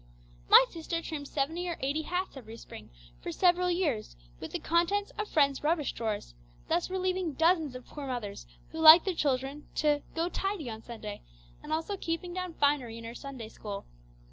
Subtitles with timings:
[0.49, 2.89] My sister trimmed 70 or 80 hats every spring
[3.21, 6.33] for several years with the contents of friends' rubbish drawers,
[6.67, 11.21] thus relieving dozens of poor mothers who liked their children to 'go tidy on Sunday,'
[11.61, 13.85] and also keeping down finery in her Sunday school.